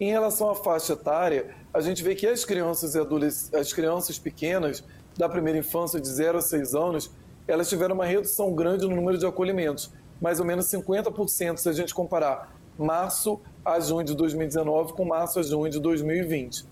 Em 0.00 0.10
relação 0.10 0.50
à 0.50 0.54
faixa 0.54 0.92
etária, 0.94 1.54
a 1.72 1.80
gente 1.80 2.02
vê 2.02 2.14
que 2.14 2.26
as 2.26 2.44
crianças 2.44 2.94
e 2.94 3.56
as 3.56 3.72
crianças 3.72 4.18
pequenas 4.18 4.82
da 5.16 5.28
primeira 5.28 5.58
infância 5.58 6.00
de 6.00 6.08
0 6.08 6.38
a 6.38 6.40
6 6.40 6.74
anos, 6.74 7.10
elas 7.46 7.68
tiveram 7.68 7.94
uma 7.94 8.04
redução 8.04 8.52
grande 8.54 8.86
no 8.86 8.94
número 8.94 9.18
de 9.18 9.26
acolhimentos, 9.26 9.92
mais 10.20 10.38
ou 10.38 10.46
menos 10.46 10.66
50% 10.66 11.56
se 11.56 11.68
a 11.68 11.72
gente 11.72 11.94
comparar 11.94 12.57
março 12.78 13.40
a 13.64 13.80
junho 13.80 14.04
de 14.04 14.14
2019 14.14 14.92
com 14.92 15.04
março 15.04 15.40
a 15.40 15.42
junho 15.42 15.70
de 15.70 15.80
2020. 15.80 16.64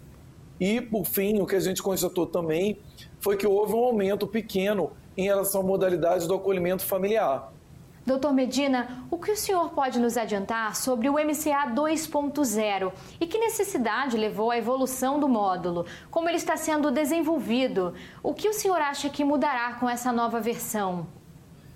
E, 0.58 0.80
por 0.80 1.04
fim, 1.04 1.40
o 1.40 1.46
que 1.46 1.56
a 1.56 1.60
gente 1.60 1.82
constatou 1.82 2.26
também 2.26 2.78
foi 3.20 3.36
que 3.36 3.46
houve 3.46 3.74
um 3.74 3.84
aumento 3.84 4.26
pequeno 4.26 4.92
em 5.16 5.24
relação 5.24 5.60
à 5.60 5.64
modalidade 5.64 6.26
do 6.26 6.34
acolhimento 6.34 6.84
familiar. 6.84 7.52
Doutor 8.06 8.32
Medina, 8.32 9.04
o 9.10 9.18
que 9.18 9.32
o 9.32 9.36
senhor 9.36 9.70
pode 9.70 9.98
nos 9.98 10.16
adiantar 10.16 10.76
sobre 10.76 11.08
o 11.08 11.14
MCA 11.14 11.74
2.0 11.74 12.92
e 13.20 13.26
que 13.26 13.36
necessidade 13.36 14.16
levou 14.16 14.52
à 14.52 14.56
evolução 14.56 15.18
do 15.18 15.28
módulo? 15.28 15.84
Como 16.08 16.28
ele 16.28 16.36
está 16.36 16.56
sendo 16.56 16.92
desenvolvido? 16.92 17.94
O 18.22 18.32
que 18.32 18.48
o 18.48 18.52
senhor 18.52 18.78
acha 18.80 19.10
que 19.10 19.24
mudará 19.24 19.74
com 19.74 19.90
essa 19.90 20.12
nova 20.12 20.40
versão? 20.40 21.08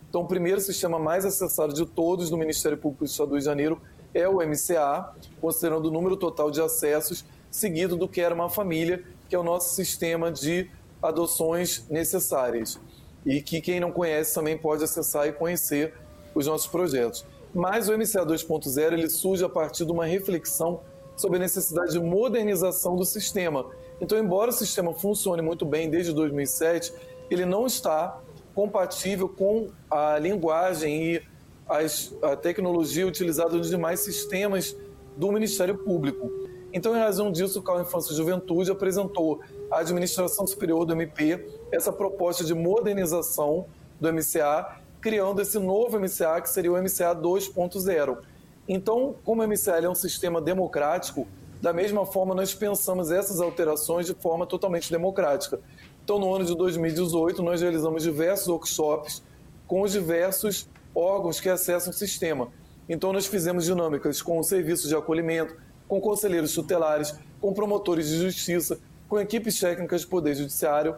Então, 0.08 0.22
o 0.22 0.26
primeiro 0.26 0.60
sistema 0.60 1.00
mais 1.00 1.24
acessado 1.24 1.74
de 1.74 1.84
todos 1.84 2.30
do 2.30 2.38
Ministério 2.38 2.78
Público 2.78 3.04
do 3.04 3.10
Estado 3.10 3.30
do 3.30 3.32
Rio 3.32 3.40
de 3.40 3.44
Janeiro 3.44 3.82
é 4.14 4.28
o 4.28 4.36
MCA, 4.36 5.12
considerando 5.40 5.86
o 5.86 5.90
número 5.90 6.16
total 6.16 6.50
de 6.50 6.60
acessos, 6.60 7.24
seguido 7.50 7.96
do 7.96 8.08
que 8.08 8.20
era 8.20 8.34
uma 8.34 8.48
família, 8.48 9.04
que 9.28 9.34
é 9.34 9.38
o 9.38 9.42
nosso 9.42 9.74
sistema 9.74 10.30
de 10.30 10.70
adoções 11.02 11.86
necessárias. 11.88 12.80
E 13.24 13.40
que 13.42 13.60
quem 13.60 13.80
não 13.80 13.92
conhece 13.92 14.34
também 14.34 14.56
pode 14.56 14.82
acessar 14.82 15.26
e 15.26 15.32
conhecer 15.32 15.94
os 16.34 16.46
nossos 16.46 16.66
projetos. 16.66 17.26
Mas 17.54 17.88
o 17.88 17.92
MCA 17.92 18.24
2.0 18.24 18.92
ele 18.92 19.10
surge 19.10 19.44
a 19.44 19.48
partir 19.48 19.84
de 19.84 19.92
uma 19.92 20.06
reflexão 20.06 20.80
sobre 21.16 21.36
a 21.36 21.40
necessidade 21.40 21.92
de 21.92 22.00
modernização 22.00 22.96
do 22.96 23.04
sistema. 23.04 23.66
Então, 24.00 24.18
embora 24.18 24.50
o 24.50 24.52
sistema 24.52 24.94
funcione 24.94 25.42
muito 25.42 25.66
bem 25.66 25.90
desde 25.90 26.12
2007, 26.12 26.92
ele 27.30 27.44
não 27.44 27.66
está 27.66 28.18
compatível 28.54 29.28
com 29.28 29.68
a 29.90 30.18
linguagem 30.18 31.14
e 31.14 31.22
as, 31.70 32.14
a 32.20 32.34
tecnologia 32.34 33.06
utilizada 33.06 33.56
nos 33.56 33.70
demais 33.70 34.00
sistemas 34.00 34.76
do 35.16 35.30
Ministério 35.30 35.78
Público. 35.78 36.30
Então, 36.72 36.94
em 36.96 36.98
razão 36.98 37.32
disso, 37.32 37.60
o 37.60 37.62
CAL 37.62 37.80
Infância 37.80 38.12
e 38.12 38.16
Juventude 38.16 38.70
apresentou 38.70 39.40
à 39.70 39.78
Administração 39.78 40.46
Superior 40.46 40.84
do 40.84 40.92
MP 40.92 41.46
essa 41.72 41.92
proposta 41.92 42.44
de 42.44 42.54
modernização 42.54 43.66
do 44.00 44.12
MCA 44.12 44.80
criando 45.00 45.40
esse 45.40 45.58
novo 45.58 45.98
MCA, 45.98 46.40
que 46.42 46.50
seria 46.50 46.72
o 46.72 46.76
MCA 46.76 47.14
2.0. 47.14 48.18
Então, 48.68 49.14
como 49.24 49.42
o 49.42 49.48
MCA 49.48 49.78
é 49.82 49.88
um 49.88 49.94
sistema 49.94 50.40
democrático, 50.40 51.26
da 51.60 51.72
mesma 51.72 52.06
forma 52.06 52.34
nós 52.34 52.54
pensamos 52.54 53.10
essas 53.10 53.40
alterações 53.40 54.06
de 54.06 54.14
forma 54.14 54.46
totalmente 54.46 54.90
democrática. 54.90 55.60
Então, 56.04 56.18
no 56.18 56.34
ano 56.34 56.44
de 56.44 56.54
2018, 56.54 57.42
nós 57.42 57.60
realizamos 57.60 58.02
diversos 58.02 58.48
workshops 58.48 59.22
com 59.66 59.82
os 59.82 59.92
diversos 59.92 60.68
órgãos 60.94 61.40
que 61.40 61.48
acessam 61.48 61.90
o 61.90 61.94
sistema. 61.94 62.52
Então, 62.88 63.12
nós 63.12 63.26
fizemos 63.26 63.64
dinâmicas 63.64 64.20
com 64.20 64.38
o 64.38 64.42
serviço 64.42 64.88
de 64.88 64.94
acolhimento, 64.94 65.56
com 65.86 66.00
conselheiros 66.00 66.54
tutelares, 66.54 67.14
com 67.40 67.52
promotores 67.54 68.08
de 68.08 68.16
justiça, 68.16 68.80
com 69.08 69.18
equipes 69.18 69.58
técnicas 69.58 70.02
de 70.02 70.06
poder 70.06 70.34
judiciário 70.34 70.96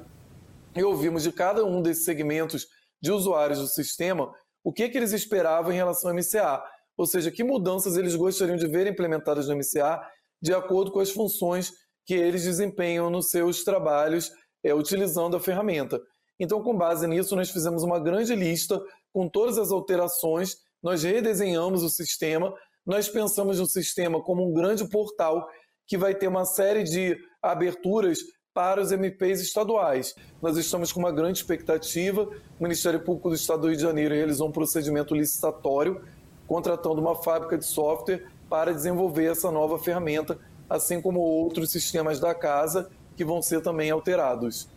e 0.75 0.83
ouvimos 0.83 1.23
de 1.23 1.33
cada 1.33 1.65
um 1.65 1.83
desses 1.83 2.05
segmentos 2.05 2.67
de 3.01 3.11
usuários 3.11 3.59
do 3.59 3.67
sistema 3.67 4.33
o 4.65 4.73
que, 4.73 4.89
que 4.89 4.97
eles 4.97 5.13
esperavam 5.13 5.73
em 5.73 5.77
relação 5.77 6.11
ao 6.11 6.17
MCA, 6.17 6.63
ou 6.97 7.07
seja, 7.07 7.31
que 7.31 7.43
mudanças 7.43 7.97
eles 7.97 8.15
gostariam 8.15 8.57
de 8.57 8.67
ver 8.67 8.87
implementadas 8.87 9.49
no 9.49 9.57
MCA 9.57 10.01
de 10.41 10.53
acordo 10.53 10.93
com 10.93 11.01
as 11.01 11.11
funções 11.11 11.73
que 12.05 12.15
eles 12.15 12.45
desempenham 12.45 13.11
nos 13.11 13.31
seus 13.31 13.65
trabalhos 13.65 14.31
é, 14.63 14.75
utilizando 14.75 15.37
a 15.37 15.41
ferramenta. 15.41 16.01
Então, 16.39 16.63
com 16.63 16.77
base 16.77 17.07
nisso, 17.07 17.37
nós 17.37 17.51
fizemos 17.51 17.83
uma 17.83 17.99
grande 17.99 18.35
lista 18.35 18.81
com 19.13 19.29
todas 19.29 19.59
as 19.59 19.71
alterações, 19.71 20.57
nós 20.83 21.03
redesenhamos 21.03 21.83
o 21.83 21.89
sistema, 21.89 22.53
nós 22.85 23.09
pensamos 23.09 23.61
no 23.61 23.67
sistema 23.67 24.21
como 24.23 24.45
um 24.45 24.53
grande 24.53 24.89
portal 24.89 25.47
que 25.87 25.97
vai 25.97 26.15
ter 26.15 26.29
uma 26.29 26.45
série 26.45 26.83
de 26.83 27.17
aberturas 27.41 28.19
para 28.55 28.81
os 28.81 28.93
MPs 28.93 29.41
estaduais. 29.41 30.15
Nós 30.41 30.57
estamos 30.57 30.93
com 30.93 31.01
uma 31.01 31.13
grande 31.13 31.39
expectativa. 31.39 32.23
O 32.59 32.63
Ministério 32.63 33.01
Público 33.01 33.29
do 33.29 33.35
Estado 33.35 33.63
do 33.63 33.69
Rio 33.69 33.77
de 33.77 33.83
Janeiro 33.83 34.15
realizou 34.15 34.49
um 34.49 34.53
procedimento 34.53 35.15
licitatório, 35.15 36.03
contratando 36.47 37.01
uma 37.01 37.15
fábrica 37.15 37.57
de 37.57 37.65
software 37.65 38.27
para 38.49 38.75
desenvolver 38.75 39.31
essa 39.31 39.51
nova 39.51 39.79
ferramenta, 39.79 40.39
assim 40.69 41.01
como 41.01 41.21
outros 41.21 41.71
sistemas 41.71 42.21
da 42.21 42.35
casa 42.35 42.91
que 43.17 43.25
vão 43.25 43.41
ser 43.41 43.63
também 43.63 43.91
alterados. 43.91 44.69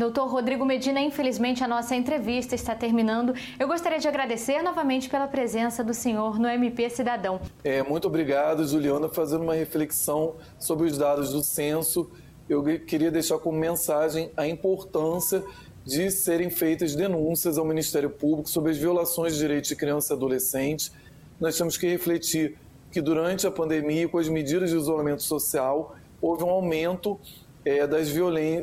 Doutor 0.00 0.30
Rodrigo 0.30 0.64
Medina, 0.64 0.98
infelizmente 0.98 1.62
a 1.62 1.68
nossa 1.68 1.94
entrevista 1.94 2.54
está 2.54 2.74
terminando. 2.74 3.34
Eu 3.58 3.68
gostaria 3.68 3.98
de 3.98 4.08
agradecer 4.08 4.62
novamente 4.62 5.10
pela 5.10 5.28
presença 5.28 5.84
do 5.84 5.92
senhor 5.92 6.38
no 6.38 6.48
MP 6.48 6.88
Cidadão. 6.88 7.38
É, 7.62 7.82
muito 7.82 8.08
obrigado, 8.08 8.66
Juliana, 8.66 9.10
fazendo 9.10 9.42
uma 9.42 9.54
reflexão 9.54 10.36
sobre 10.58 10.86
os 10.86 10.96
dados 10.96 11.34
do 11.34 11.42
censo 11.42 12.10
eu 12.48 12.64
queria 12.80 13.10
deixar 13.12 13.38
como 13.38 13.56
mensagem 13.56 14.32
a 14.36 14.48
importância 14.48 15.44
de 15.84 16.10
serem 16.10 16.48
feitas 16.50 16.96
denúncias 16.96 17.58
ao 17.58 17.64
Ministério 17.64 18.10
Público 18.10 18.48
sobre 18.48 18.72
as 18.72 18.78
violações 18.78 19.34
de 19.34 19.38
direitos 19.38 19.68
de 19.68 19.76
criança 19.76 20.14
e 20.14 20.16
adolescente. 20.16 20.90
Nós 21.38 21.56
temos 21.56 21.76
que 21.76 21.86
refletir 21.86 22.56
que 22.90 23.00
durante 23.00 23.46
a 23.46 23.50
pandemia, 23.50 24.08
com 24.08 24.18
as 24.18 24.28
medidas 24.28 24.70
de 24.70 24.76
isolamento 24.76 25.22
social, 25.22 25.94
houve 26.20 26.42
um 26.42 26.50
aumento 26.50 27.20
é, 27.64 27.86
das 27.86 28.08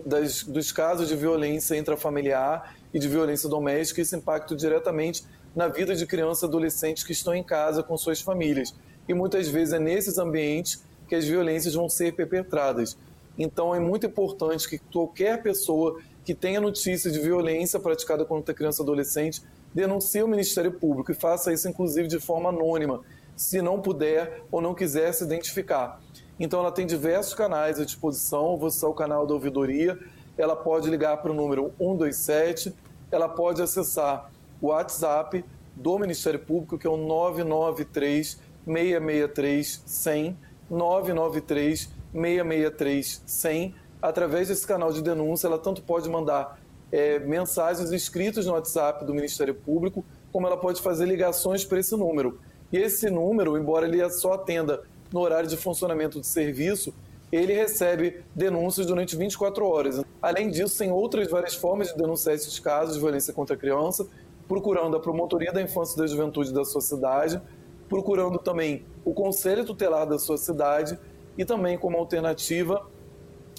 das, 0.06 0.44
dos 0.44 0.72
casos 0.72 1.08
de 1.08 1.16
violência 1.16 1.76
intrafamiliar 1.76 2.76
e 2.94 3.00
de 3.00 3.08
violência 3.08 3.48
doméstica, 3.48 4.02
isso 4.02 4.16
impacta 4.16 4.56
diretamente 4.56 5.24
na 5.56 5.68
vida 5.68 5.96
de 5.96 6.06
crianças 6.06 6.44
e 6.44 6.46
adolescentes 6.46 7.04
que 7.04 7.12
estão 7.12 7.34
em 7.34 7.44
casa 7.44 7.84
com 7.84 7.98
suas 7.98 8.22
famílias. 8.22 8.76
E 9.08 9.14
muitas 9.14 9.48
vezes 9.48 9.74
é 9.74 9.80
nesses 9.80 10.18
ambientes 10.18 10.84
que 11.08 11.16
as 11.16 11.26
violências 11.26 11.74
vão 11.74 11.90
ser 11.90 12.14
perpetradas. 12.14 12.98
Então 13.38 13.74
é 13.74 13.80
muito 13.80 14.06
importante 14.06 14.68
que 14.68 14.80
qualquer 14.80 15.42
pessoa 15.42 16.00
que 16.26 16.34
tenha 16.36 16.60
notícia 16.60 17.10
de 17.10 17.20
violência 17.20 17.80
praticada 17.80 18.26
contra 18.26 18.54
criança 18.54 18.82
e 18.82 18.84
adolescente 18.84 19.42
denuncie 19.74 20.24
o 20.24 20.28
Ministério 20.28 20.72
Público 20.72 21.12
e 21.12 21.16
faça 21.16 21.54
isso 21.54 21.70
inclusive 21.70 22.08
de 22.08 22.20
forma 22.20 22.50
anônima, 22.50 23.02
se 23.36 23.62
não 23.62 23.80
puder 23.80 24.44
ou 24.52 24.60
não 24.60 24.74
quiser 24.74 25.14
se 25.14 25.24
identificar. 25.24 26.02
Então 26.40 26.60
ela 26.60 26.72
tem 26.72 26.86
diversos 26.86 27.34
canais 27.34 27.80
à 27.80 27.86
disposição, 27.86 28.58
vou 28.58 28.70
citar 28.70 28.90
o 28.90 28.94
canal 28.94 29.26
da 29.26 29.34
ouvidoria, 29.34 29.98
ela 30.38 30.56
pode 30.56 30.90
ligar 30.90 31.18
para 31.18 31.32
o 31.32 31.34
número 31.34 31.72
127, 31.80 32.74
ela 33.12 33.28
pode 33.28 33.62
acessar 33.62 34.30
o 34.62 34.68
WhatsApp 34.68 35.44
do 35.76 35.98
Ministério 35.98 36.40
Público, 36.40 36.78
que 36.78 36.86
é 36.86 36.90
o 36.90 36.98
993 36.98 38.40
663 38.66 39.84
100 39.86 40.38
993 40.70 41.90
663 42.14 43.24
100. 43.26 43.76
Através 44.02 44.48
desse 44.48 44.66
canal 44.68 44.92
de 44.92 45.02
denúncia, 45.02 45.48
ela 45.48 45.58
tanto 45.58 45.82
pode 45.82 46.10
mandar 46.10 46.60
é, 46.92 47.20
mensagens 47.20 47.92
escritas 47.92 48.46
no 48.46 48.54
WhatsApp 48.54 49.06
do 49.06 49.14
Ministério 49.14 49.56
Público, 49.56 50.06
como 50.32 50.46
ela 50.46 50.58
pode 50.58 50.82
fazer 50.82 51.06
ligações 51.06 51.66
para 51.66 51.80
esse 51.80 51.96
número. 51.96 52.40
E 52.72 52.78
esse 52.78 53.10
número, 53.10 53.58
embora 53.58 53.88
ele 53.88 54.08
só 54.10 54.34
atenda 54.34 54.84
no 55.12 55.20
horário 55.20 55.48
de 55.48 55.58
funcionamento 55.58 56.20
do 56.20 56.26
serviço, 56.26 56.94
ele 57.32 57.54
recebe 57.54 58.24
denúncias 58.34 58.86
durante 58.86 59.16
24 59.16 59.66
horas. 59.66 60.02
Além 60.22 60.50
disso, 60.50 60.78
tem 60.78 60.92
outras 60.92 61.30
várias 61.30 61.56
formas 61.56 61.90
de 61.90 61.98
denunciar 61.98 62.36
esses 62.36 62.58
casos 62.60 62.96
de 62.96 63.02
violência 63.02 63.34
contra 63.34 63.56
a 63.56 63.60
criança, 63.60 64.08
procurando 64.48 64.96
a 64.96 65.00
Promotoria 65.00 65.52
da 65.52 65.62
Infância 65.62 65.96
e 65.96 65.98
da 65.98 66.08
Juventude 66.08 66.54
da 66.54 66.64
sua 66.64 66.82
cidade, 66.82 67.42
procurando 67.90 68.38
também 68.38 68.86
o 69.04 69.14
Conselho 69.14 69.66
Tutelar 69.66 70.08
da 70.08 70.18
sua 70.18 70.38
cidade 70.38 70.98
e 71.38 71.46
também 71.46 71.78
como 71.78 71.98
alternativa 71.98 72.86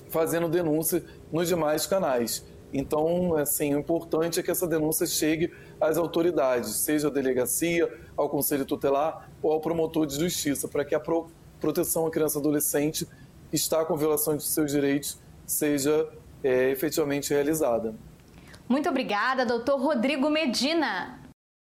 fazendo 0.09 0.49
denúncia 0.49 1.05
nos 1.31 1.49
demais 1.49 1.87
canais. 1.87 2.45
Então, 2.73 3.37
assim, 3.37 3.75
o 3.75 3.79
importante 3.79 4.41
é 4.41 4.43
que 4.43 4.51
essa 4.51 4.67
denúncia 4.67 5.07
chegue 5.07 5.53
às 5.81 5.97
autoridades, 5.97 6.75
seja 6.77 7.09
a 7.09 7.11
delegacia, 7.11 7.91
ao 8.17 8.29
conselho 8.29 8.65
tutelar 8.65 9.31
ou 9.43 9.53
ao 9.53 9.61
promotor 9.61 10.07
de 10.07 10.17
justiça, 10.17 10.69
para 10.69 10.85
que 10.85 10.95
a 10.95 11.01
pro 11.01 11.31
proteção 11.61 12.07
à 12.07 12.11
criança 12.11 12.39
e 12.39 12.41
adolescente 12.41 13.09
está 13.53 13.85
com 13.85 13.97
violação 13.97 14.37
de 14.37 14.43
seus 14.43 14.71
direitos 14.71 15.19
seja 15.47 16.09
é, 16.45 16.71
efetivamente 16.71 17.31
realizada. 17.31 17.95
Muito 18.69 18.89
obrigada, 18.89 19.47
doutor 19.47 19.81
Rodrigo 19.81 20.29
Medina. 20.29 21.18